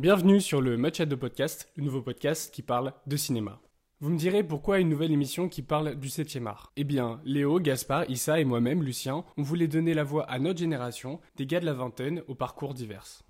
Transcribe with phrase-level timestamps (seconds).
[0.00, 3.60] Bienvenue sur le Match Podcast, le nouveau podcast qui parle de cinéma.
[4.00, 7.60] Vous me direz pourquoi une nouvelle émission qui parle du 7 art Eh bien, Léo,
[7.60, 11.60] Gaspard, Issa et moi-même, Lucien, on voulait donner la voix à notre génération, des gars
[11.60, 13.24] de la vingtaine aux parcours divers.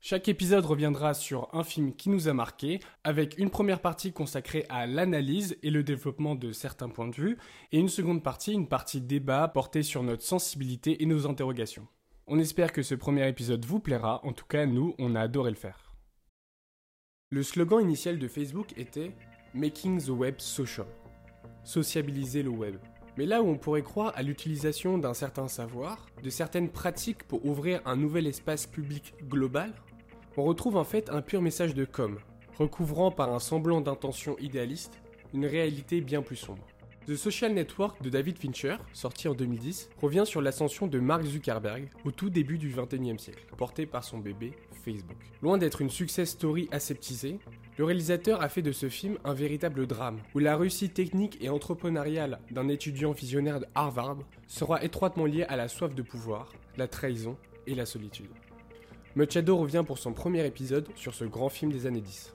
[0.00, 4.66] Chaque épisode reviendra sur un film qui nous a marqué, avec une première partie consacrée
[4.70, 7.38] à l'analyse et le développement de certains points de vue,
[7.70, 11.86] et une seconde partie, une partie débat portée sur notre sensibilité et nos interrogations.
[12.26, 15.50] On espère que ce premier épisode vous plaira, en tout cas nous, on a adoré
[15.50, 15.81] le faire.
[17.32, 19.10] Le slogan initial de Facebook était
[19.54, 20.84] Making the Web Social.
[21.64, 22.76] Sociabiliser le web.
[23.16, 27.46] Mais là où on pourrait croire à l'utilisation d'un certain savoir, de certaines pratiques pour
[27.46, 29.72] ouvrir un nouvel espace public global,
[30.36, 32.18] on retrouve en fait un pur message de com,
[32.58, 35.00] recouvrant par un semblant d'intention idéaliste
[35.32, 36.66] une réalité bien plus sombre.
[37.08, 41.88] The Social Network de David Fincher, sorti en 2010, revient sur l'ascension de Mark Zuckerberg
[42.04, 44.52] au tout début du XXIe siècle, porté par son bébé
[44.84, 45.16] Facebook.
[45.42, 47.40] Loin d'être une success story aseptisée,
[47.76, 51.48] le réalisateur a fait de ce film un véritable drame, où la réussite technique et
[51.48, 56.86] entrepreneuriale d'un étudiant visionnaire de Harvard sera étroitement liée à la soif de pouvoir, la
[56.86, 58.30] trahison et la solitude.
[59.16, 62.32] Machado revient pour son premier épisode sur ce grand film des années 10.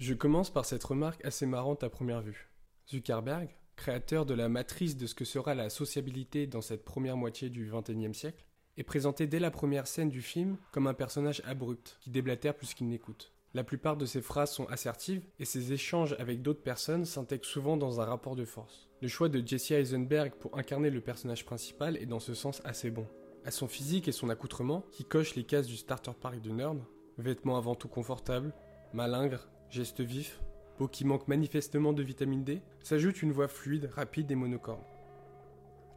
[0.00, 2.48] Je commence par cette remarque assez marrante à première vue.
[2.88, 7.50] Zuckerberg, créateur de la matrice de ce que sera la sociabilité dans cette première moitié
[7.50, 8.46] du XXIe siècle,
[8.78, 12.72] est présenté dès la première scène du film comme un personnage abrupt, qui déblatère plus
[12.72, 13.34] qu'il n'écoute.
[13.52, 17.76] La plupart de ses phrases sont assertives et ses échanges avec d'autres personnes s'intègrent souvent
[17.76, 18.88] dans un rapport de force.
[19.02, 22.90] Le choix de Jesse Eisenberg pour incarner le personnage principal est dans ce sens assez
[22.90, 23.06] bon.
[23.44, 26.78] À son physique et son accoutrement, qui coche les cases du starter pack de nerd,
[27.18, 28.54] vêtements avant tout confortables,
[28.94, 30.40] malingres, Geste vif,
[30.78, 34.82] peau qui manque manifestement de vitamine D, s'ajoute une voix fluide, rapide et monocorde.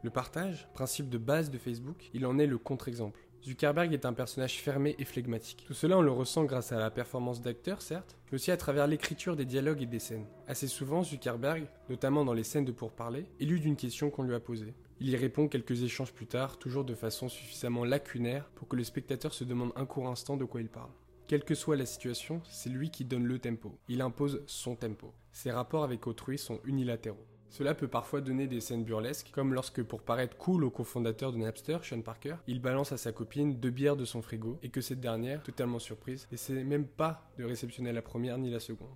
[0.04, 3.18] Le partage, principe de base de Facebook, il en est le contre-exemple.
[3.42, 5.64] Zuckerberg est un personnage fermé et flegmatique.
[5.66, 8.86] Tout cela on le ressent grâce à la performance d'acteur certes, mais aussi à travers
[8.86, 10.26] l'écriture des dialogues et des scènes.
[10.46, 14.40] Assez souvent, Zuckerberg, notamment dans les scènes de pourparler, élude d'une question qu'on lui a
[14.40, 14.74] posée.
[15.00, 18.84] Il y répond quelques échanges plus tard, toujours de façon suffisamment lacunaire pour que le
[18.84, 20.92] spectateur se demande un court instant de quoi il parle.
[21.26, 23.78] Quelle que soit la situation, c'est lui qui donne le tempo.
[23.88, 25.14] Il impose son tempo.
[25.32, 27.26] Ses rapports avec autrui sont unilatéraux.
[27.48, 31.38] Cela peut parfois donner des scènes burlesques, comme lorsque pour paraître cool au cofondateur de
[31.38, 34.82] Napster, Sean Parker, il balance à sa copine deux bières de son frigo et que
[34.82, 38.94] cette dernière, totalement surprise, n'essaie même pas de réceptionner la première ni la seconde.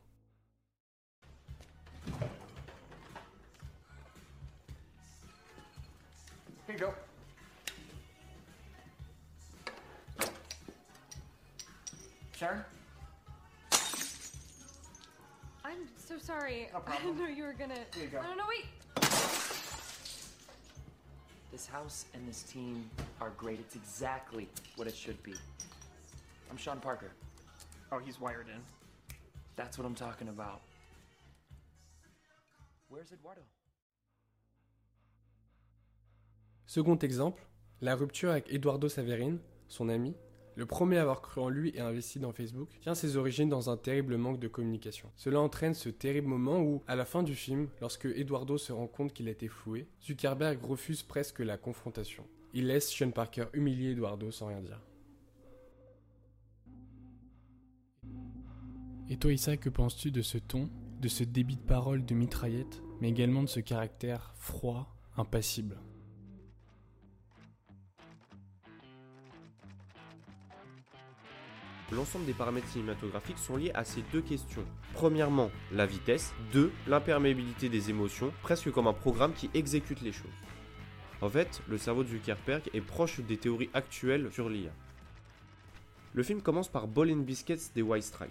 [12.39, 12.65] Sharon?
[15.65, 16.69] I'm so sorry.
[16.73, 17.75] No I didn't know you were gonna.
[17.97, 18.23] Here you go.
[18.23, 18.67] No, no, wait.
[21.51, 22.89] This house and this team
[23.21, 23.59] are great.
[23.59, 24.47] It's exactly
[24.77, 25.35] what it should be.
[26.49, 27.11] I'm Sean Parker.
[27.91, 28.61] Oh, he's wired in.
[29.57, 30.61] That's what I'm talking about.
[32.89, 33.41] Where's Eduardo?
[36.67, 37.43] Second exemple,
[37.81, 40.15] la rupture avec Eduardo Saverin, son ami,
[40.59, 43.71] le premier à avoir cru en lui et investi dans Facebook, tient ses origines dans
[43.71, 45.09] un terrible manque de communication.
[45.15, 48.89] Cela entraîne ce terrible moment où, à la fin du film, lorsque Eduardo se rend
[48.89, 52.27] compte qu'il a été floué, Zuckerberg refuse presque la confrontation.
[52.55, 54.81] Il laisse Sean Parker humilier Eduardo sans rien dire.
[59.09, 60.69] Et toi Issa, que penses-tu de ce ton,
[61.01, 65.79] de ce débit de parole de mitraillette, mais également de ce caractère froid, impassible?
[71.91, 74.65] L'ensemble des paramètres cinématographiques sont liés à ces deux questions.
[74.93, 76.35] Premièrement, la vitesse.
[76.53, 80.29] Deux, l'imperméabilité des émotions, presque comme un programme qui exécute les choses.
[81.23, 84.71] En fait, le cerveau de Zuckerberg est proche des théories actuelles sur l'IA.
[86.13, 88.31] Le film commence par Ball Biscuits des White Stripes.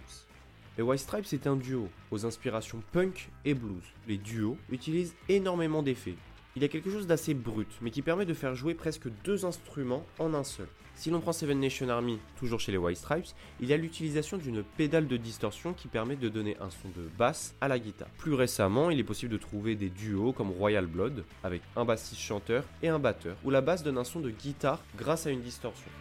[0.76, 3.82] Les White Stripes est un duo aux inspirations punk et blues.
[4.06, 6.14] Les duos utilisent énormément d'effets.
[6.58, 9.44] Il y a quelque chose d'assez brut, mais qui permet de faire jouer presque deux
[9.44, 10.66] instruments en un seul.
[10.96, 13.28] Si l'on prend Seven Nation Army, toujours chez les White Stripes,
[13.60, 17.08] il y a l'utilisation d'une pédale de distorsion qui permet de donner un son de
[17.16, 18.08] basse à la guitare.
[18.18, 22.22] Plus récemment, il est possible de trouver des duos comme Royal Blood, avec un bassiste
[22.22, 25.42] chanteur et un batteur, où la basse donne un son de guitare grâce à une
[25.42, 25.92] distorsion.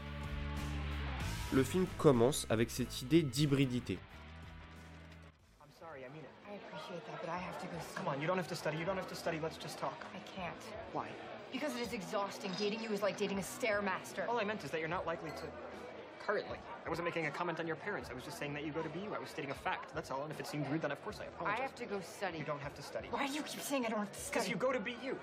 [1.54, 4.00] Le film commence avec cette idée d'hybridité.
[8.08, 8.78] Come on, you don't have to study.
[8.78, 9.38] You don't have to study.
[9.44, 10.06] Let's just talk.
[10.16, 10.56] I can't.
[10.94, 11.10] Why?
[11.52, 12.52] Because it is exhausting.
[12.58, 14.26] Dating you is like dating a stairmaster.
[14.30, 15.44] All I meant is that you're not likely to.
[16.26, 16.58] Currently.
[16.86, 18.10] I wasn't making a comment on your parents.
[18.10, 19.14] I was just saying that you go to BU.
[19.14, 19.94] I was stating a fact.
[19.94, 20.24] That's all.
[20.24, 21.60] And if it seemed rude, then of course I apologize.
[21.60, 22.38] I have to go study.
[22.38, 23.10] You don't have to study.
[23.12, 25.18] Why do you keep saying I don't have to Because you go to BU.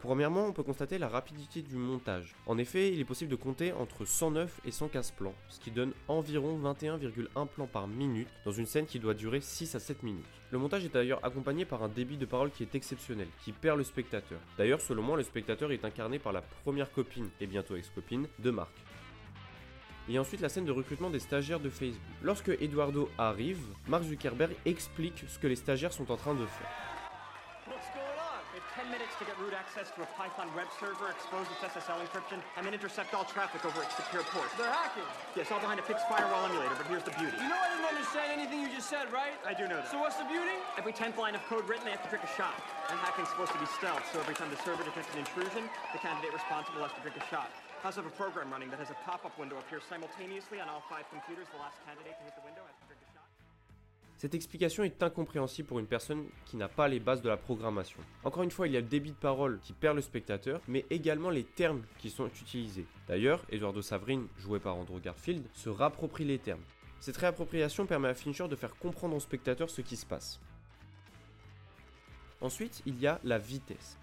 [0.00, 2.34] Premièrement, on peut constater la rapidité du montage.
[2.46, 5.92] En effet, il est possible de compter entre 109 et 115 plans, ce qui donne
[6.08, 10.24] environ 21,1 plans par minute dans une scène qui doit durer 6 à 7 minutes.
[10.52, 13.76] Le montage est d'ailleurs accompagné par un débit de parole qui est exceptionnel, qui perd
[13.76, 14.40] le spectateur.
[14.56, 18.50] D'ailleurs, selon moi, le spectateur est incarné par la première copine, et bientôt ex-copine, de
[18.50, 18.72] Marc.
[20.08, 22.00] Et ensuite la scène de recrutement des stagiaires de Facebook.
[22.22, 26.99] Lorsque Eduardo arrive, Mark Zuckerberg explique ce que les stagiaires sont en train de faire.
[29.20, 32.72] To get root access to a Python web server, expose its SSL encryption, and then
[32.72, 34.48] intercept all traffic over its secure port.
[34.56, 35.04] They're hacking.
[35.36, 37.36] Yes, all behind a fixed firewall emulator, but here's the beauty.
[37.36, 39.36] You know I didn't understand anything you just said, right?
[39.44, 39.92] I do know that.
[39.92, 40.56] So what's the beauty?
[40.80, 42.56] Every 10th line of code written, they have to drink a shot.
[42.88, 46.00] And hacking's supposed to be stealth, so every time the server detects an intrusion, the
[46.00, 47.52] candidate responsible has to drink a shot.
[47.84, 51.04] How's of a program running that has a pop-up window appear simultaneously on all five
[51.12, 51.44] computers?
[51.52, 52.64] The last candidate to hit the window
[54.20, 58.00] Cette explication est incompréhensible pour une personne qui n'a pas les bases de la programmation.
[58.22, 60.84] Encore une fois, il y a le débit de parole qui perd le spectateur, mais
[60.90, 62.84] également les termes qui sont utilisés.
[63.08, 66.60] D'ailleurs, Eduardo Saverin, joué par Andrew Garfield, se rapproprie les termes.
[67.00, 70.38] Cette réappropriation permet à Fincher de faire comprendre au spectateur ce qui se passe.
[72.42, 73.99] Ensuite, il y a la vitesse.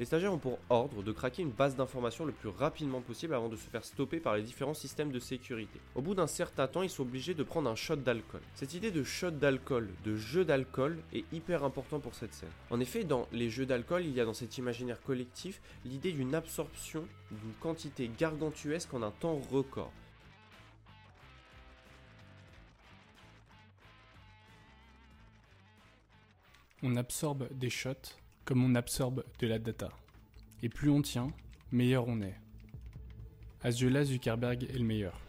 [0.00, 3.48] Les stagiaires ont pour ordre de craquer une base d'informations le plus rapidement possible avant
[3.48, 5.78] de se faire stopper par les différents systèmes de sécurité.
[5.94, 8.40] Au bout d'un certain temps, ils sont obligés de prendre un shot d'alcool.
[8.56, 12.50] Cette idée de shot d'alcool, de jeu d'alcool, est hyper important pour cette scène.
[12.70, 16.34] En effet, dans les jeux d'alcool, il y a dans cet imaginaire collectif l'idée d'une
[16.34, 19.92] absorption d'une quantité gargantuesque en un temps record.
[26.82, 29.90] On absorbe des shots comme on absorbe de la data.
[30.62, 31.28] Et plus on tient,
[31.72, 32.36] meilleur on est.
[33.62, 35.20] À ce jeu-là, Zuckerberg est le meilleur.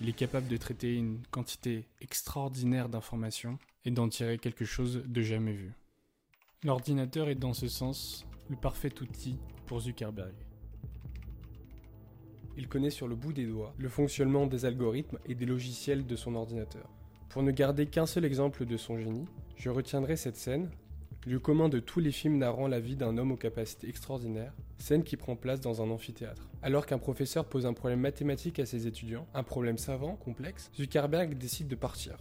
[0.00, 5.22] Il est capable de traiter une quantité extraordinaire d'informations et d'en tirer quelque chose de
[5.22, 5.72] jamais vu.
[6.64, 10.34] L'ordinateur est dans ce sens le parfait outil pour Zuckerberg.
[12.56, 16.16] Il connaît sur le bout des doigts le fonctionnement des algorithmes et des logiciels de
[16.16, 16.88] son ordinateur.
[17.30, 19.26] Pour ne garder qu'un seul exemple de son génie,
[19.56, 20.70] je retiendrai cette scène
[21.26, 25.04] lieu commun de tous les films narrant la vie d'un homme aux capacités extraordinaires, scène
[25.04, 26.48] qui prend place dans un amphithéâtre.
[26.62, 31.38] Alors qu'un professeur pose un problème mathématique à ses étudiants, un problème savant, complexe, Zuckerberg
[31.38, 32.16] décide de partir.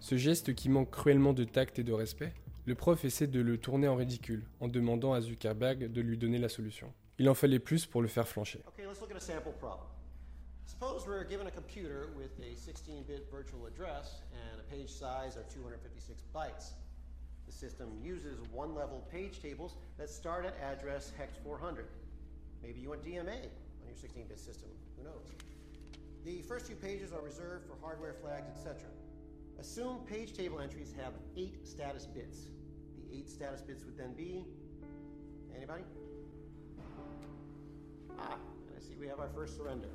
[0.00, 2.32] Ce geste qui manque cruellement de tact et de respect,
[2.64, 6.38] le prof essaie de le tourner en ridicule, en demandant à Zuckerberg de lui donner
[6.38, 6.92] la solution.
[7.18, 8.60] Il en fallait plus pour le faire flancher.
[8.68, 9.86] Okay, let's look at a sample problem.
[10.66, 15.48] Suppose we're given a computer with a 16-bit virtual address and a page size of
[15.48, 16.74] 256 bytes.
[17.48, 21.86] The system uses one-level page tables that start at address hex 400.
[22.62, 24.68] Maybe you want DMA on your 16-bit system.
[24.98, 25.32] Who knows?
[26.26, 28.82] The first few pages are reserved for hardware flags, etc.
[29.58, 32.48] Assume page table entries have eight status bits.
[32.98, 34.44] The eight status bits would then be
[35.56, 35.84] anybody?
[38.18, 38.36] Ah,
[38.76, 39.88] I see we have our first surrender.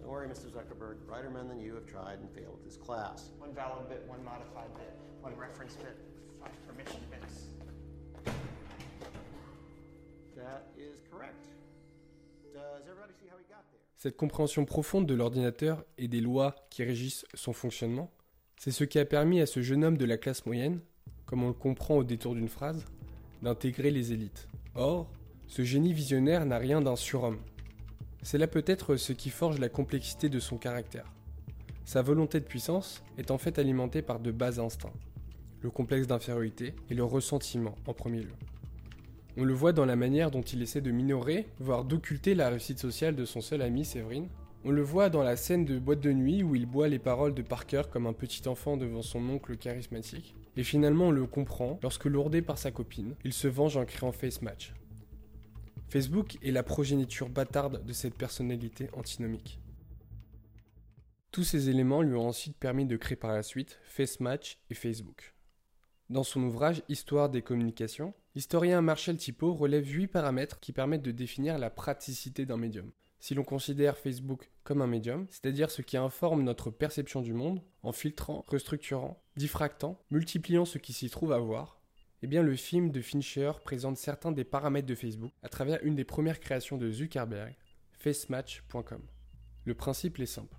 [0.00, 0.46] Don't worry, Mr.
[0.46, 1.06] Zuckerberg.
[1.06, 3.32] Brighter men than you have tried and failed with this class.
[3.36, 5.98] One valid bit, one modified bit, one reference bit,
[13.98, 18.12] Cette compréhension profonde de l'ordinateur et des lois qui régissent son fonctionnement,
[18.56, 20.78] c'est ce qui a permis à ce jeune homme de la classe moyenne,
[21.26, 22.84] comme on le comprend au détour d'une phrase,
[23.42, 24.46] d'intégrer les élites.
[24.76, 25.10] Or,
[25.48, 27.40] ce génie visionnaire n'a rien d'un surhomme.
[28.22, 31.12] C'est là peut-être ce qui forge la complexité de son caractère.
[31.84, 34.92] Sa volonté de puissance est en fait alimentée par de bas instincts,
[35.60, 38.34] le complexe d'infériorité et le ressentiment en premier lieu.
[39.36, 42.78] On le voit dans la manière dont il essaie de minorer, voire d'occulter la réussite
[42.80, 44.28] sociale de son seul ami Séverine.
[44.64, 47.34] On le voit dans la scène de boîte de nuit où il boit les paroles
[47.34, 50.34] de Parker comme un petit enfant devant son oncle charismatique.
[50.56, 54.10] Et finalement on le comprend lorsque lourdé par sa copine, il se venge en créant
[54.10, 54.74] Face Match.
[55.88, 59.60] Facebook est la progéniture bâtarde de cette personnalité antinomique.
[61.30, 65.34] Tous ces éléments lui ont ensuite permis de créer par la suite FaceMatch et Facebook.
[66.10, 71.10] Dans son ouvrage Histoire des communications, l'historien Marshall Tipo relève 8 paramètres qui permettent de
[71.10, 72.90] définir la praticité d'un médium.
[73.20, 77.60] Si l'on considère Facebook comme un médium, c'est-à-dire ce qui informe notre perception du monde
[77.82, 81.78] en filtrant, restructurant, diffractant, multipliant ce qui s'y trouve à voir,
[82.22, 85.94] eh bien le film de Fincher présente certains des paramètres de Facebook à travers une
[85.94, 87.54] des premières créations de Zuckerberg,
[87.98, 89.02] facematch.com.
[89.66, 90.56] Le principe est simple.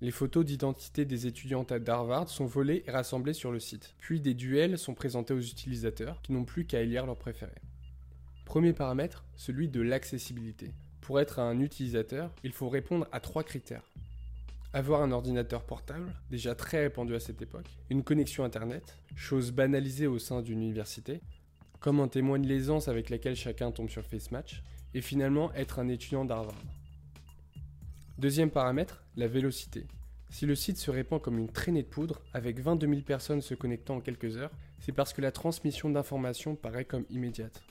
[0.00, 3.94] Les photos d'identité des étudiantes à sont volées et rassemblées sur le site.
[3.98, 7.54] Puis des duels sont présentés aux utilisateurs qui n'ont plus qu'à élire leur préféré.
[8.44, 10.72] Premier paramètre, celui de l'accessibilité.
[11.00, 13.90] Pour être un utilisateur, il faut répondre à trois critères.
[14.72, 20.08] Avoir un ordinateur portable, déjà très répandu à cette époque, une connexion Internet, chose banalisée
[20.08, 21.20] au sein d'une université,
[21.78, 26.24] comme en témoigne l'aisance avec laquelle chacun tombe sur FaceMatch, et finalement être un étudiant
[26.24, 26.60] d'Harvard.
[28.16, 29.88] Deuxième paramètre, la vélocité.
[30.30, 33.54] Si le site se répand comme une traînée de poudre, avec 22 000 personnes se
[33.54, 37.64] connectant en quelques heures, c'est parce que la transmission d'informations paraît comme immédiate.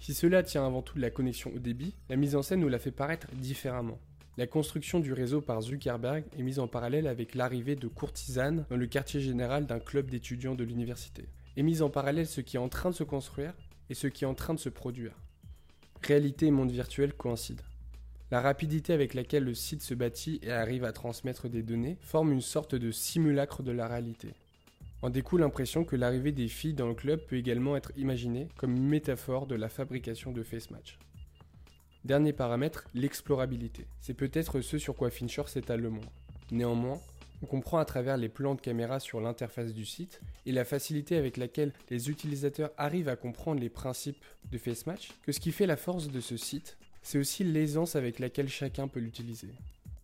[0.00, 2.68] Si cela tient avant tout de la connexion au débit, la mise en scène nous
[2.68, 4.00] la fait paraître différemment.
[4.36, 8.76] La construction du réseau par Zuckerberg est mise en parallèle avec l'arrivée de courtisanes dans
[8.76, 11.28] le quartier général d'un club d'étudiants de l'université.
[11.56, 13.54] Et mise en parallèle ce qui est en train de se construire
[13.90, 15.12] et ce qui est en train de se produire.
[16.02, 17.62] Réalité et monde virtuel coïncident.
[18.30, 22.30] La rapidité avec laquelle le site se bâtit et arrive à transmettre des données forme
[22.30, 24.34] une sorte de simulacre de la réalité.
[25.00, 28.76] En découle l'impression que l'arrivée des filles dans le club peut également être imaginée comme
[28.76, 30.98] une métaphore de la fabrication de FaceMatch.
[32.04, 33.86] Dernier paramètre, l'explorabilité.
[34.00, 36.04] C'est peut-être ce sur quoi Fincher s'étale le moins.
[36.50, 37.00] Néanmoins,
[37.42, 41.16] on comprend à travers les plans de caméra sur l'interface du site et la facilité
[41.16, 45.66] avec laquelle les utilisateurs arrivent à comprendre les principes de FaceMatch que ce qui fait
[45.66, 49.52] la force de ce site, c'est aussi l'aisance avec laquelle chacun peut l'utiliser.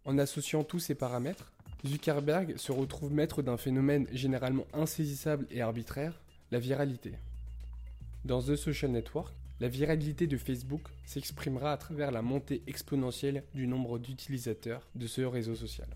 [0.05, 1.53] En associant tous ces paramètres,
[1.87, 6.21] Zuckerberg se retrouve maître d'un phénomène généralement insaisissable et arbitraire,
[6.51, 7.13] la viralité.
[8.25, 13.67] Dans The Social Network, la viralité de Facebook s'exprimera à travers la montée exponentielle du
[13.67, 15.89] nombre d'utilisateurs de ce réseau social.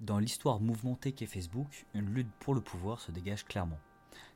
[0.00, 3.78] Dans l'histoire mouvementée qu'est Facebook, une lutte pour le pouvoir se dégage clairement.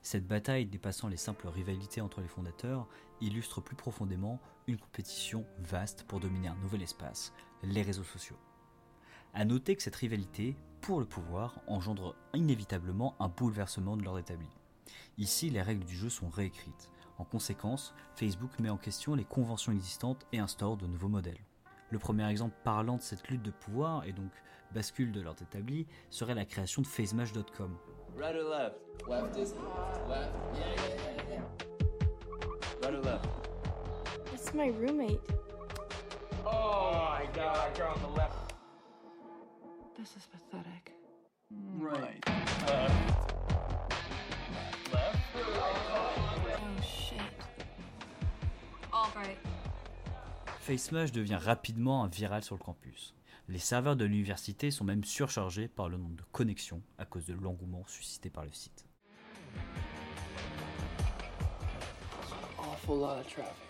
[0.05, 2.87] Cette bataille dépassant les simples rivalités entre les fondateurs
[3.23, 7.33] illustre plus profondément une compétition vaste pour dominer un nouvel espace,
[7.63, 8.37] les réseaux sociaux.
[9.33, 14.47] A noter que cette rivalité pour le pouvoir engendre inévitablement un bouleversement de l'ordre établi.
[15.17, 16.91] Ici, les règles du jeu sont réécrites.
[17.17, 21.41] En conséquence, Facebook met en question les conventions existantes et instaure de nouveaux modèles.
[21.89, 24.33] Le premier exemple parlant de cette lutte de pouvoir et donc
[24.75, 27.75] bascule de l'ordre établi serait la création de FaceMatch.com.
[28.17, 28.77] Right or left?
[29.09, 30.09] Left is hot.
[30.09, 30.31] Left.
[30.55, 30.83] Yeah, yeah,
[31.17, 32.47] yeah, yeah.
[32.83, 33.27] Right or left?
[34.33, 35.21] It's my roommate.
[36.47, 38.55] Oh my god, you're on the left.
[39.99, 40.93] This is pathetic.
[41.77, 42.25] Right.
[42.67, 43.35] Left.
[44.93, 45.19] Left?
[45.37, 47.21] Oh shit.
[48.93, 49.39] All right.
[50.67, 53.15] FaceMatch devient rapidement un viral sur le campus.
[53.49, 57.35] Les serveurs de l'université sont même surchargés par le nombre de connexions à cause de
[57.35, 58.87] l'engouement suscité par le site.
[62.85, 63.65] awful lot of traffic.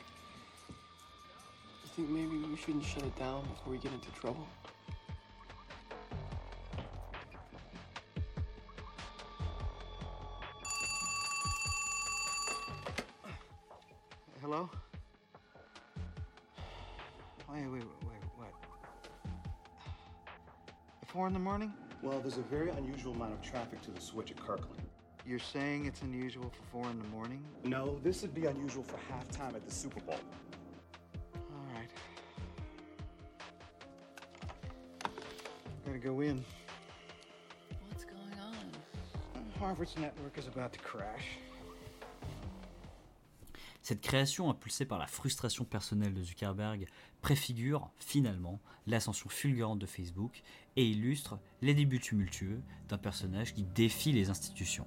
[21.14, 21.72] Four in the morning?
[22.02, 24.82] Well, there's a very unusual amount of traffic to the switch at Kirkland.
[25.24, 27.40] You're saying it's unusual for four in the morning?
[27.62, 30.18] No, this would be unusual for halftime at the Super Bowl.
[31.36, 31.88] All right.
[35.86, 36.44] Gotta go in.
[37.88, 38.66] What's going on?
[39.60, 41.38] Harvard's network is about to crash.
[43.84, 46.86] Cette création, impulsée par la frustration personnelle de Zuckerberg,
[47.20, 50.42] préfigure finalement l'ascension fulgurante de Facebook
[50.76, 54.86] et illustre les débuts tumultueux d'un personnage qui défie les institutions.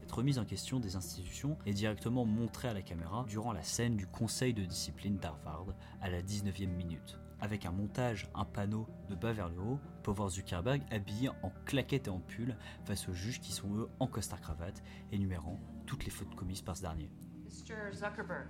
[0.00, 3.98] Cette remise en question des institutions est directement montrée à la caméra durant la scène
[3.98, 5.66] du conseil de discipline d'Harvard
[6.00, 7.18] à la 19e minute.
[7.40, 11.52] Avec un montage, un panneau de bas vers le haut, pour voir Zuckerberg habillé en
[11.66, 16.10] claquettes et en pull face aux juges qui sont eux en costard-cravate, énumérant toutes les
[16.10, 17.10] fautes commises par ce dernier.
[17.58, 17.90] Mr.
[17.92, 18.46] Zuckerberg,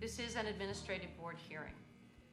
[0.00, 1.74] this is an administrative board hearing.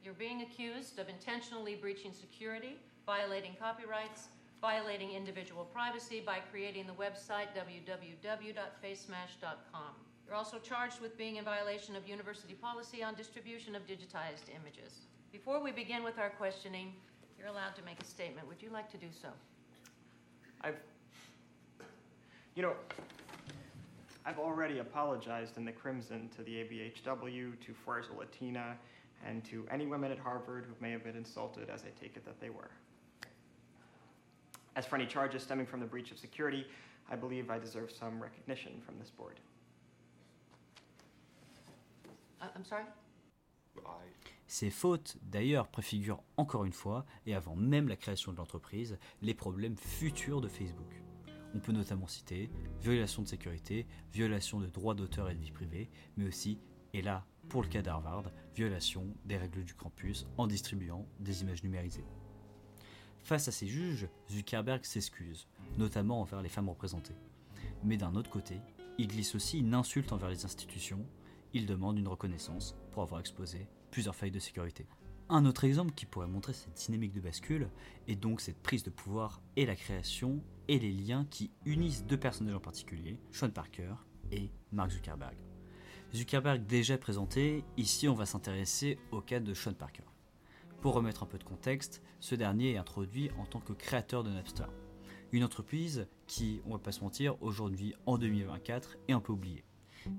[0.02, 4.28] You're being accused of intentionally breaching security, violating copyrights,
[4.62, 9.92] violating individual privacy by creating the website www.facemash.com.
[10.26, 15.00] You're also charged with being in violation of university policy on distribution of digitized images.
[15.30, 16.94] Before we begin with our questioning,
[17.38, 18.48] you're allowed to make a statement.
[18.48, 19.28] Would you like to do so?
[20.62, 20.76] I've.
[22.54, 22.72] You know,
[24.28, 28.76] I've already apologized in the Crimson to the ABHW, to Fuerza Latina,
[29.26, 32.26] and to any women at Harvard who may have been insulted, as I take it
[32.26, 32.70] that they were.
[34.76, 36.66] As for any charges stemming from the breach of security,
[37.10, 39.40] I believe I deserve some recognition from this board.
[42.42, 42.84] Uh, I'm sorry?
[44.46, 49.34] Ces fautes, d'ailleurs, préfigurent encore une fois, et avant même la création de l'entreprise, les
[49.34, 51.00] problèmes futurs de Facebook.
[51.58, 55.90] On peut notamment citer violation de sécurité, violation de droits d'auteur et de vie privée,
[56.16, 56.60] mais aussi,
[56.92, 61.64] et là, pour le cas d'Harvard, violation des règles du campus en distribuant des images
[61.64, 62.04] numérisées.
[63.24, 65.48] Face à ces juges, Zuckerberg s'excuse,
[65.78, 67.16] notamment envers les femmes représentées.
[67.82, 68.60] Mais d'un autre côté,
[68.96, 71.04] Il glisse aussi une insulte envers les institutions.
[71.54, 74.86] Il demande une reconnaissance pour avoir exposé plusieurs failles de sécurité.
[75.30, 77.68] Un autre exemple qui pourrait montrer cette dynamique de bascule
[78.06, 82.16] est donc cette prise de pouvoir et la création et les liens qui unissent deux
[82.16, 83.92] personnages en particulier, Sean Parker
[84.32, 85.36] et Mark Zuckerberg.
[86.14, 90.04] Zuckerberg déjà présenté, ici on va s'intéresser au cas de Sean Parker.
[90.80, 94.30] Pour remettre un peu de contexte, ce dernier est introduit en tant que créateur de
[94.30, 94.64] Napster.
[95.32, 99.67] Une entreprise qui, on va pas se mentir, aujourd'hui en 2024 est un peu oubliée.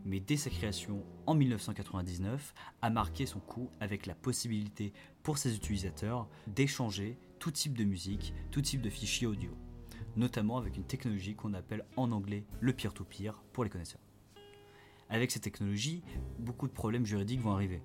[0.06, 4.94] Mais dès sa création en 1999, a marqué son coup avec la possibilité
[5.24, 9.52] pour ses utilisateurs d'échanger tout type de musique, tout type de fichiers audio,
[10.16, 14.02] notamment avec une technologie qu'on appelle en anglais le peer-to-peer pour les connaisseurs.
[15.10, 16.04] Avec cette technologie,
[16.38, 17.82] beaucoup de problèmes juridiques vont arriver.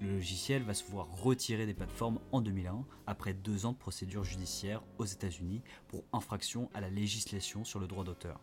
[0.00, 4.22] Le logiciel va se voir retirer des plateformes en 2001 après deux ans de procédure
[4.22, 8.40] judiciaire aux États-Unis pour infraction à la législation sur le droit d'auteur.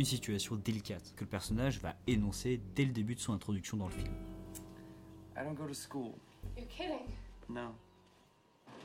[0.00, 3.84] Une situation délicate que le personnage va énoncer dès le début de son introduction dans
[3.84, 4.14] le film.
[5.36, 6.14] I don't go to school.
[6.56, 7.12] You're kidding.
[7.50, 7.74] No.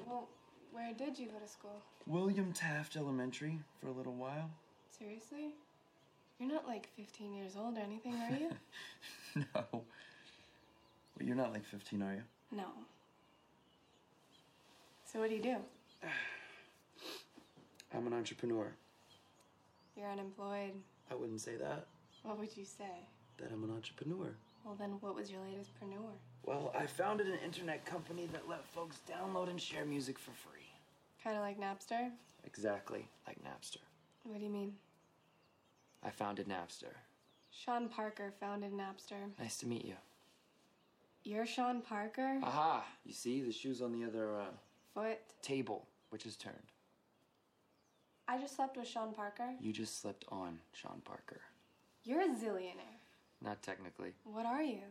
[0.05, 0.27] Well,
[0.73, 1.81] where did you go to school?
[2.05, 4.49] William Taft Elementary for a little while.
[4.91, 5.53] Seriously?
[6.37, 8.49] You're not like 15 years old or anything, are you?
[9.55, 9.63] no.
[9.71, 9.85] Well,
[11.21, 12.23] you're not like 15, are you?
[12.51, 12.67] no.
[15.05, 15.55] So what do you do?
[17.93, 18.69] I'm an entrepreneur.
[19.95, 20.73] You're unemployed.
[21.11, 21.85] I wouldn't say that,
[22.23, 23.07] What would you say?
[23.37, 24.33] that I'm an entrepreneur.
[24.63, 26.09] Well, then what was your latest preneur?
[26.43, 30.65] Well, I founded an internet company that let folks download and share music for free.
[31.23, 32.09] Kind of like Napster?
[32.45, 33.77] Exactly like Napster.
[34.23, 34.73] What do you mean?
[36.03, 36.93] I founded Napster.
[37.51, 39.29] Sean Parker founded Napster.
[39.39, 39.95] Nice to meet you.
[41.23, 42.39] You're Sean Parker?
[42.43, 42.85] Aha!
[43.05, 44.45] You see, the shoe's on the other uh,
[44.93, 45.17] Foot.
[45.41, 46.55] table, which is turned.
[48.27, 49.53] I just slept with Sean Parker.
[49.59, 51.41] You just slipped on Sean Parker.
[52.03, 52.99] You're a zillionaire.
[53.41, 54.13] Not technically.
[54.23, 54.81] What are you?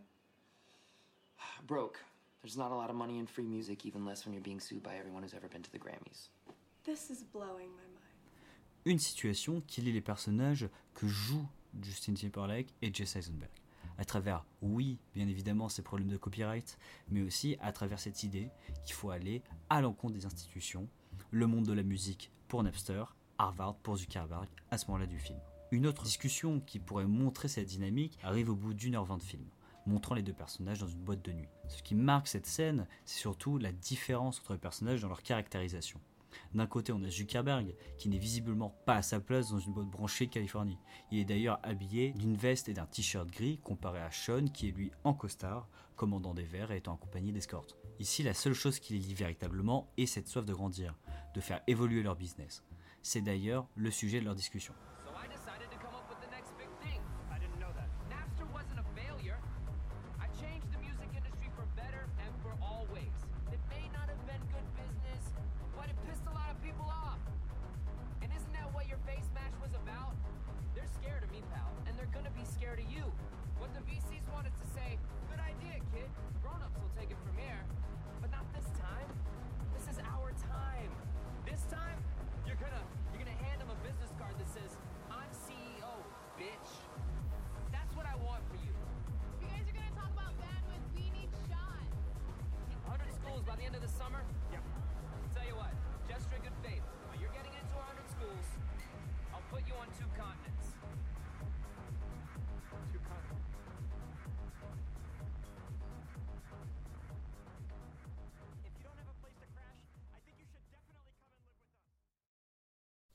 [1.66, 1.98] Broke.
[2.42, 4.82] There's not a lot of money in free music, even less when you're being sued
[4.82, 6.28] by everyone who's ever been to the Grammys.
[6.84, 8.04] This is blowing my mind.
[8.84, 11.48] Une situation qui lie les personnages que jouent
[11.82, 13.50] Justin Timberlake et Jesse Eisenberg.
[13.96, 16.78] À travers, oui, bien évidemment, ces problèmes de copyright,
[17.10, 18.50] mais aussi à travers cette idée
[18.84, 20.88] qu'il faut aller à l'encontre des institutions,
[21.30, 23.04] le monde de la musique pour Napster,
[23.38, 25.38] Harvard pour Zuckerberg à ce moment-là du film.
[25.70, 29.22] Une autre discussion qui pourrait montrer cette dynamique arrive au bout d'une heure vingt de
[29.22, 29.44] film,
[29.86, 31.48] montrant les deux personnages dans une boîte de nuit.
[31.68, 36.00] Ce qui marque cette scène, c'est surtout la différence entre les personnages dans leur caractérisation.
[36.52, 39.88] D'un côté, on a Zuckerberg, qui n'est visiblement pas à sa place dans une boîte
[39.88, 40.78] branchée de Californie.
[41.10, 44.72] Il est d'ailleurs habillé d'une veste et d'un t-shirt gris, comparé à Sean, qui est
[44.72, 47.76] lui en costard, commandant des verres et étant accompagné d'escortes.
[48.00, 50.98] Ici, la seule chose qui les lie véritablement est cette soif de grandir,
[51.34, 52.64] de faire évoluer leur business.
[53.06, 54.72] C'est d'ailleurs le sujet de leur discussion.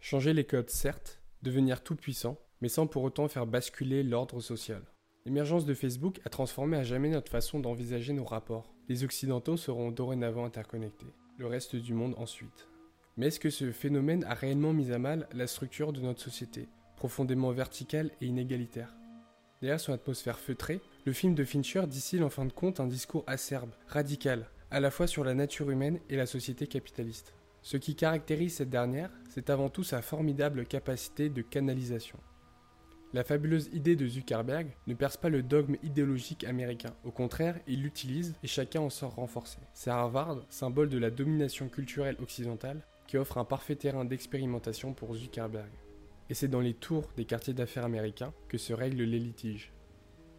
[0.09, 4.81] Changer les codes, certes, devenir tout puissant, mais sans pour autant faire basculer l'ordre social.
[5.23, 8.73] L'émergence de Facebook a transformé à jamais notre façon d'envisager nos rapports.
[8.87, 12.67] Les Occidentaux seront dorénavant interconnectés, le reste du monde ensuite.
[13.17, 16.67] Mais est-ce que ce phénomène a réellement mis à mal la structure de notre société,
[16.95, 18.95] profondément verticale et inégalitaire?
[19.61, 23.25] Derrière son atmosphère feutrée, le film de Fincher distille en fin de compte un discours
[23.27, 27.35] acerbe, radical, à la fois sur la nature humaine et la société capitaliste.
[27.61, 32.17] Ce qui caractérise cette dernière, c'est avant tout sa formidable capacité de canalisation.
[33.11, 36.93] La fabuleuse idée de Zuckerberg ne perce pas le dogme idéologique américain.
[37.03, 39.57] Au contraire, il l'utilise et chacun en sort renforcé.
[39.73, 45.15] C'est Harvard, symbole de la domination culturelle occidentale, qui offre un parfait terrain d'expérimentation pour
[45.15, 45.71] Zuckerberg.
[46.29, 49.73] Et c'est dans les tours des quartiers d'affaires américains que se règlent les litiges.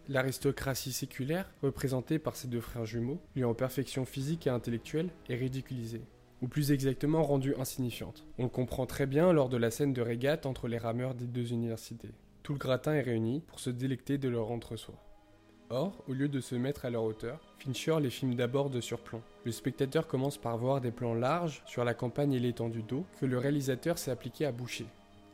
[0.09, 5.35] L'aristocratie séculaire, représentée par ses deux frères jumeaux, lui en perfection physique et intellectuelle, est
[5.35, 6.03] ridiculisée
[6.43, 8.25] ou plus exactement rendue insignifiante.
[8.39, 11.27] On le comprend très bien lors de la scène de régate entre les rameurs des
[11.27, 12.11] deux universités.
[12.43, 14.95] Tout le gratin est réuni pour se délecter de leur entre-soi.
[15.69, 19.21] Or, au lieu de se mettre à leur hauteur, Fincher les filme d'abord de surplomb.
[19.45, 23.27] Le spectateur commence par voir des plans larges sur la campagne et l'étendue d'eau que
[23.27, 24.87] le réalisateur s'est appliqué à boucher.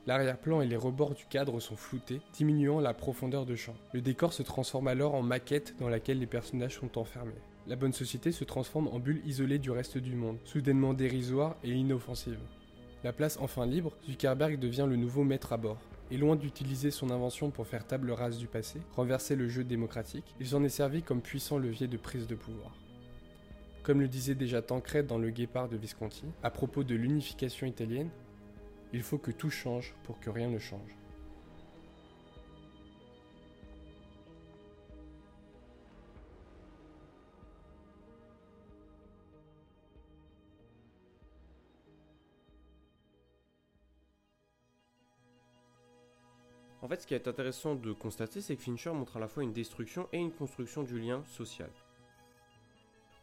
[0.07, 3.75] L'arrière-plan et les rebords du cadre sont floutés, diminuant la profondeur de champ.
[3.92, 7.33] Le décor se transforme alors en maquette dans laquelle les personnages sont enfermés.
[7.69, 11.73] La bonne société se transforme en bulle isolée du reste du monde, soudainement dérisoire et
[11.73, 12.39] inoffensive.
[13.03, 15.81] La place enfin libre, Zuckerberg devient le nouveau maître à bord.
[16.13, 20.33] Et loin d'utiliser son invention pour faire table rase du passé, renverser le jeu démocratique,
[20.39, 22.71] il s'en est servi comme puissant levier de prise de pouvoir.
[23.83, 28.11] Comme le disait déjà Tancred dans Le Guépard de Visconti, à propos de l'unification italienne,
[28.93, 30.97] il faut que tout change pour que rien ne change.
[46.87, 49.42] En fait, ce qui est intéressant de constater, c'est que Fincher montre à la fois
[49.42, 51.68] une destruction et une construction du lien social.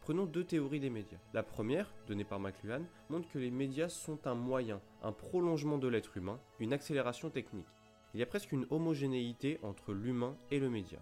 [0.02, 1.16] Prenons deux théories des médias.
[1.32, 5.88] La première, donnée par McLuhan, montre que les médias sont un moyen, un prolongement de
[5.88, 7.64] l'être humain, une accélération technique.
[8.12, 10.98] Il y a presque une homogénéité entre l'humain et le média.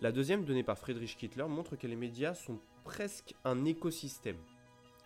[0.00, 4.42] La deuxième, donnée par Friedrich Kittler, montre que les médias sont presque un écosystème.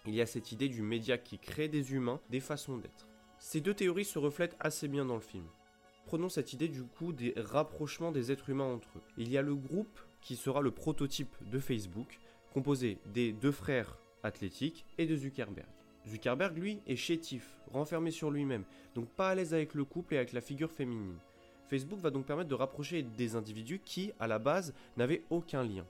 [0.07, 3.07] Il y a cette idée du média qui crée des humains, des façons d'être.
[3.39, 5.45] Ces deux théories se reflètent assez bien dans le film.
[6.09, 9.03] Prenons cette idée du coup des rapprochements des êtres humains entre eux.
[9.19, 12.19] Il y a le groupe qui sera le prototype de Facebook,
[12.55, 15.69] composé des deux frères athlétiques et de Zuckerberg.
[16.09, 20.17] Zuckerberg, lui, est chétif, renfermé sur lui-même, donc pas à l'aise avec le couple et
[20.17, 21.19] avec la figure féminine.
[21.69, 25.85] Facebook va donc permettre de rapprocher des individus qui, à la base, n'avaient aucun lien.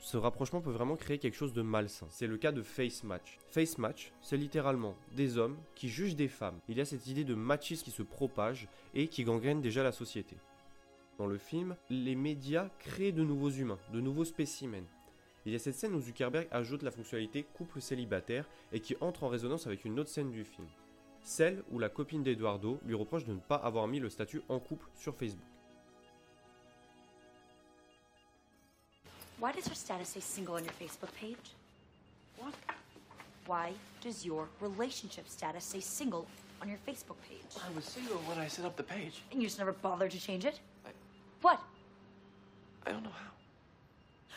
[0.00, 2.06] Ce rapprochement peut vraiment créer quelque chose de malsain.
[2.08, 3.38] C'est le cas de Face Match.
[3.50, 6.58] Face Match, c'est littéralement des hommes qui jugent des femmes.
[6.68, 9.92] Il y a cette idée de machisme qui se propage et qui gangrène déjà la
[9.92, 10.36] société.
[11.18, 14.88] Dans le film, les médias créent de nouveaux humains, de nouveaux spécimens.
[15.44, 19.24] Il y a cette scène où Zuckerberg ajoute la fonctionnalité couple célibataire et qui entre
[19.24, 20.66] en résonance avec une autre scène du film.
[21.22, 24.60] Celle où la copine d'Eduardo lui reproche de ne pas avoir mis le statut en
[24.60, 25.44] couple sur Facebook.
[29.40, 31.54] Why does your status say single on your Facebook page?
[32.36, 32.52] What?
[33.46, 33.72] Why
[34.02, 36.26] does your relationship status say single
[36.60, 37.40] on your Facebook page?
[37.56, 39.22] I was single when I set up the page.
[39.32, 40.60] And you just never bothered to change it?
[41.40, 41.58] What?
[42.86, 43.30] I don't know how.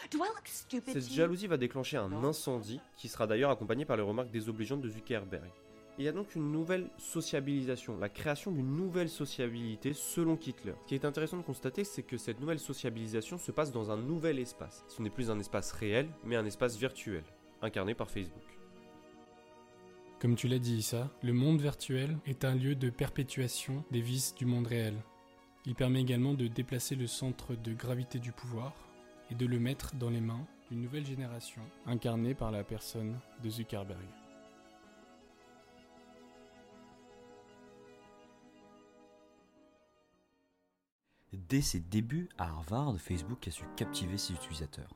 [0.10, 3.98] Do I look stupid Cette jalousie va déclencher un incendie qui sera d'ailleurs accompagné par
[3.98, 5.52] les remarques désobligeantes de Zuckerberg.
[6.00, 10.74] Il y a donc une nouvelle sociabilisation, la création d'une nouvelle sociabilité selon Kittler.
[10.82, 13.98] Ce qui est intéressant de constater, c'est que cette nouvelle sociabilisation se passe dans un
[13.98, 14.84] nouvel espace.
[14.88, 17.24] Ce n'est plus un espace réel, mais un espace virtuel,
[17.62, 18.42] incarné par Facebook.
[20.20, 24.34] Comme tu l'as dit Issa, le monde virtuel est un lieu de perpétuation des vices
[24.34, 24.96] du monde réel.
[25.68, 28.74] Il permet également de déplacer le centre de gravité du pouvoir
[29.30, 33.50] et de le mettre dans les mains d'une nouvelle génération, incarnée par la personne de
[33.50, 34.23] Zuckerberg.
[41.34, 44.96] Dès ses débuts à Harvard, Facebook a su captiver ses utilisateurs.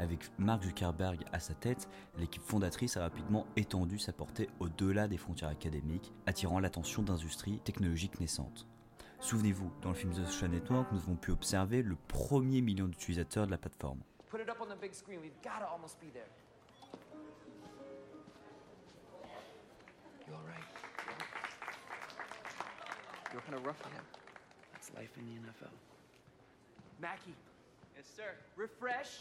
[0.00, 5.16] Avec Mark Zuckerberg à sa tête, l'équipe fondatrice a rapidement étendu sa portée au-delà des
[5.16, 8.66] frontières académiques, attirant l'attention d'industries technologiques naissantes.
[9.20, 13.46] Souvenez-vous, dans le film The Social Network, nous avons pu observer le premier million d'utilisateurs
[13.46, 14.00] de la plateforme.
[23.32, 23.60] You're
[24.94, 25.26] kind of rough on him.
[25.26, 25.72] That's life in the NFL.
[27.00, 27.34] Mackie.
[27.96, 28.34] Yes, sir.
[28.56, 29.20] Refresh.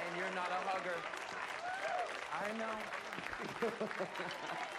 [0.00, 0.96] And you're not a hugger.
[2.32, 2.76] I know.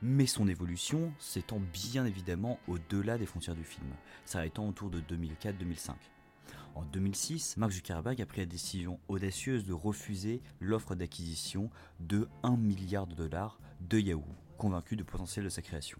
[0.00, 3.88] Mais son évolution s'étend bien évidemment au-delà des frontières du film,
[4.24, 5.90] s'arrêtant autour de 2004-2005.
[6.76, 12.56] En 2006, Mark Zuckerberg a pris la décision audacieuse de refuser l'offre d'acquisition de 1
[12.56, 14.24] milliard de dollars de Yahoo,
[14.56, 15.98] convaincu du potentiel de sa création.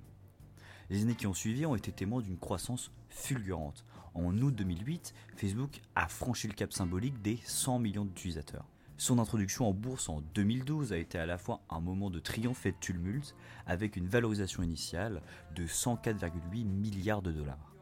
[0.91, 3.85] Les années qui ont suivi ont été témoins d'une croissance fulgurante.
[4.15, 8.69] En août 2008, Facebook a franchi le cap symbolique des 100 millions d'utilisateurs.
[9.01, 12.67] Son introduction en bourse en 2012 a été à la fois un moment de triomphe
[12.67, 15.23] et de tumulte, avec une valorisation initiale
[15.55, 17.73] de 104,8 milliards de dollars.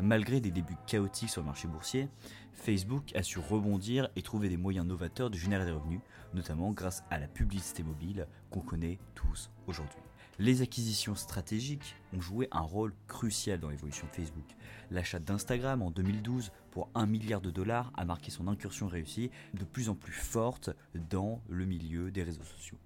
[0.00, 2.08] Malgré des débuts chaotiques sur le marché boursier,
[2.54, 6.00] Facebook a su rebondir et trouver des moyens novateurs de générer des revenus,
[6.34, 10.02] notamment grâce à la publicité mobile qu'on connaît tous aujourd'hui.
[10.40, 14.56] Les acquisitions stratégiques ont joué un rôle crucial dans l'évolution de Facebook.
[14.90, 19.64] L'achat d'Instagram en 2012 pour 1 milliard de dollars a marqué son incursion réussie de
[19.64, 20.70] plus en plus forte
[21.08, 22.78] dans le milieu des réseaux sociaux.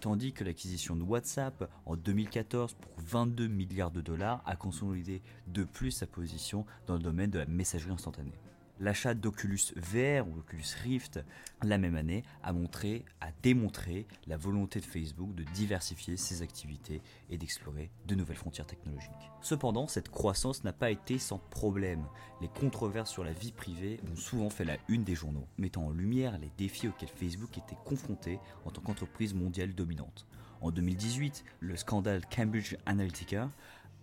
[0.00, 5.64] Tandis que l'acquisition de WhatsApp en 2014 pour 22 milliards de dollars a consolidé de
[5.64, 8.38] plus sa position dans le domaine de la messagerie instantanée.
[8.80, 11.20] L'achat d'Oculus VR ou Oculus Rift
[11.64, 17.02] la même année a montré, a démontré la volonté de Facebook de diversifier ses activités
[17.28, 19.10] et d'explorer de nouvelles frontières technologiques.
[19.40, 22.06] Cependant, cette croissance n'a pas été sans problème.
[22.40, 25.90] Les controverses sur la vie privée ont souvent fait la une des journaux, mettant en
[25.90, 30.26] lumière les défis auxquels Facebook était confronté en tant qu'entreprise mondiale dominante.
[30.60, 33.48] En 2018, le scandale Cambridge Analytica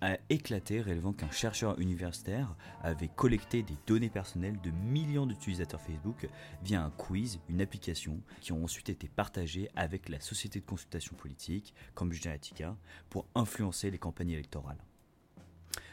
[0.02, 6.28] a éclaté révélant qu'un chercheur universitaire avait collecté des données personnelles de millions d'utilisateurs Facebook
[6.64, 11.16] via un quiz, une application, qui ont ensuite été partagées avec la société de consultation
[11.16, 12.76] politique, Cambridge Analytica,
[13.10, 14.84] pour influencer les campagnes électorales.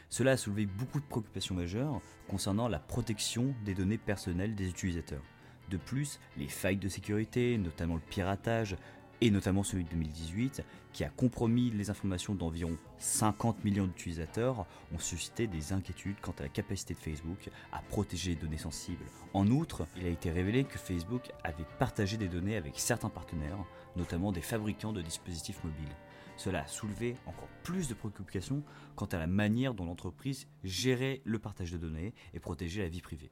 [0.09, 5.23] Cela a soulevé beaucoup de préoccupations majeures concernant la protection des données personnelles des utilisateurs.
[5.69, 8.75] De plus, les failles de sécurité, notamment le piratage,
[9.23, 14.99] et notamment celui de 2018, qui a compromis les informations d'environ 50 millions d'utilisateurs, ont
[14.99, 19.05] suscité des inquiétudes quant à la capacité de Facebook à protéger les données sensibles.
[19.33, 23.63] En outre, il a été révélé que Facebook avait partagé des données avec certains partenaires,
[23.95, 25.95] notamment des fabricants de dispositifs mobiles.
[26.35, 28.61] Cela a soulevé encore plus de préoccupations
[28.97, 33.01] quant à la manière dont l'entreprise gérait le partage de données et protégeait la vie
[33.01, 33.31] privée.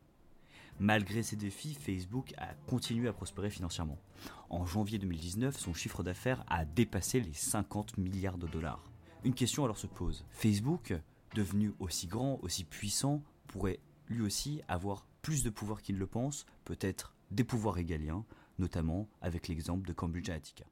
[0.82, 4.00] Malgré ces défis, Facebook a continué à prospérer financièrement.
[4.50, 8.84] En janvier 2019, son chiffre d'affaires a dépassé les 50 milliards de dollars.
[9.24, 10.26] Une question alors se pose.
[10.32, 10.96] Facebook,
[11.36, 16.48] devenu aussi grand, aussi puissant, pourrait lui aussi avoir plus de pouvoir qu'il le pense,
[16.66, 18.26] peut-être des pouvoirs égaliens,
[18.58, 20.66] notamment avec l'exemple de Cambridge Analytica.